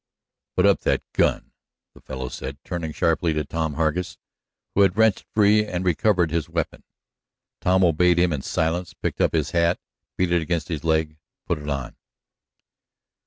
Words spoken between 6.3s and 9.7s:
his weapon. Tom obeyed him in silence, picked up his